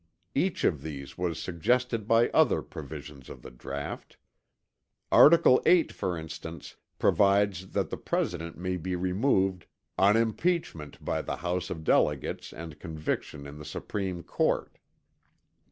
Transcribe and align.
Each 0.33 0.63
of 0.63 0.81
these 0.81 1.15
was 1.15 1.39
suggested 1.39 2.07
by 2.07 2.29
other 2.29 2.63
provisions 2.63 3.29
of 3.29 3.43
the 3.43 3.51
draught. 3.51 4.17
Article 5.11 5.61
8 5.63 5.91
for 5.91 6.17
instance, 6.17 6.75
provides 6.97 7.69
that 7.73 7.91
the 7.91 7.97
President 7.97 8.57
may 8.57 8.77
be 8.77 8.95
removed 8.95 9.67
"on 9.99 10.17
impeachment 10.17 11.05
by 11.05 11.21
the 11.21 11.35
House 11.35 11.69
of 11.69 11.83
Delegates 11.83 12.51
and 12.51 12.79
conviction 12.79 13.45
in 13.45 13.59
the 13.59 13.63
Supreme 13.65 14.23
Court." 14.23 14.79